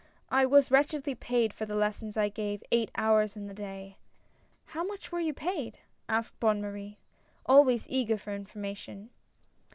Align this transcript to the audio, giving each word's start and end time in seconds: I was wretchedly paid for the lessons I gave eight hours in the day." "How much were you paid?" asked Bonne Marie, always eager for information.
I 0.31 0.47
was 0.47 0.71
wretchedly 0.71 1.13
paid 1.13 1.53
for 1.53 1.67
the 1.67 1.75
lessons 1.75 2.17
I 2.17 2.27
gave 2.27 2.63
eight 2.71 2.89
hours 2.95 3.37
in 3.37 3.45
the 3.45 3.53
day." 3.53 3.97
"How 4.65 4.83
much 4.83 5.11
were 5.11 5.19
you 5.19 5.31
paid?" 5.31 5.77
asked 6.09 6.39
Bonne 6.39 6.59
Marie, 6.59 6.97
always 7.45 7.87
eager 7.87 8.17
for 8.17 8.33
information. 8.33 9.11